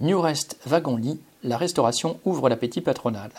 [0.00, 3.32] New Rest Wagon-Lit, la restauration ouvre l'appétit patronal.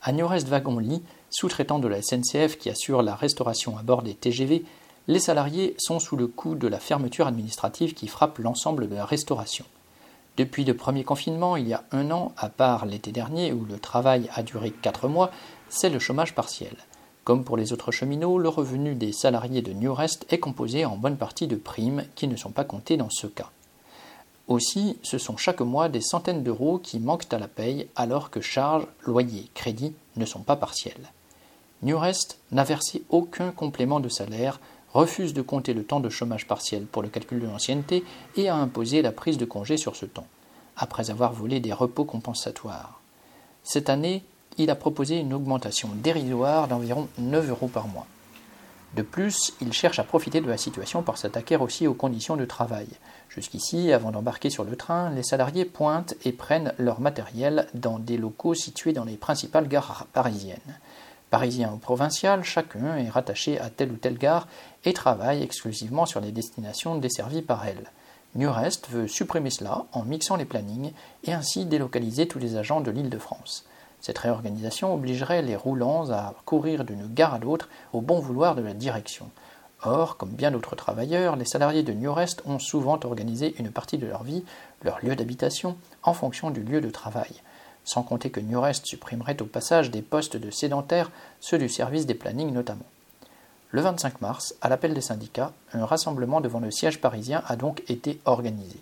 [0.00, 4.14] À New Rest Wagon-Lit, sous-traitant de la SNCF qui assure la restauration à bord des
[4.14, 4.64] TGV,
[5.08, 9.04] les salariés sont sous le coup de la fermeture administrative qui frappe l'ensemble de la
[9.04, 9.64] restauration.
[10.36, 13.80] Depuis le premier confinement, il y a un an, à part l'été dernier où le
[13.80, 15.32] travail a duré quatre mois,
[15.68, 16.76] c'est le chômage partiel.
[17.24, 20.96] Comme pour les autres cheminots, le revenu des salariés de New Rest est composé en
[20.96, 23.50] bonne partie de primes qui ne sont pas comptées dans ce cas.
[24.46, 28.42] Aussi, ce sont chaque mois des centaines d'euros qui manquent à la paye alors que
[28.42, 31.12] charges, loyers, crédits ne sont pas partiels.
[31.82, 34.60] Newrest n'a versé aucun complément de salaire,
[34.92, 38.04] refuse de compter le temps de chômage partiel pour le calcul de l'ancienneté
[38.36, 40.26] et a imposé la prise de congé sur ce temps,
[40.76, 43.00] après avoir volé des repos compensatoires.
[43.62, 44.22] Cette année,
[44.58, 48.06] il a proposé une augmentation dérisoire d'environ 9 euros par mois.
[48.94, 52.44] De plus, il cherche à profiter de la situation pour s'attaquer aussi aux conditions de
[52.44, 52.86] travail.
[53.28, 58.16] Jusqu'ici, avant d'embarquer sur le train, les salariés pointent et prennent leur matériel dans des
[58.16, 60.78] locaux situés dans les principales gares parisiennes.
[61.30, 64.46] Parisien ou provincial, chacun est rattaché à telle ou telle gare
[64.84, 67.90] et travaille exclusivement sur les destinations desservies par elle.
[68.36, 70.92] New Rest veut supprimer cela en mixant les plannings
[71.24, 73.64] et ainsi délocaliser tous les agents de l'île de France.
[74.04, 78.60] Cette réorganisation obligerait les roulants à courir d'une gare à l'autre au bon vouloir de
[78.60, 79.30] la direction.
[79.82, 83.96] Or, comme bien d'autres travailleurs, les salariés de New Rest ont souvent organisé une partie
[83.96, 84.44] de leur vie,
[84.82, 87.40] leur lieu d'habitation, en fonction du lieu de travail.
[87.82, 92.04] Sans compter que New Rest supprimerait au passage des postes de sédentaires, ceux du service
[92.04, 92.84] des plannings notamment.
[93.70, 97.82] Le 25 mars, à l'appel des syndicats, un rassemblement devant le siège parisien a donc
[97.88, 98.76] été organisé.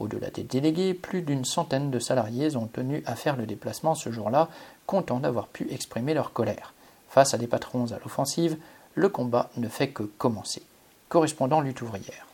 [0.00, 4.10] Au-delà des délégués, plus d'une centaine de salariés ont tenu à faire le déplacement ce
[4.10, 4.48] jour-là,
[4.86, 6.74] contents d'avoir pu exprimer leur colère.
[7.08, 8.56] Face à des patrons à l'offensive,
[8.94, 10.62] le combat ne fait que commencer.
[11.08, 12.26] Correspondant lutte ouvrière.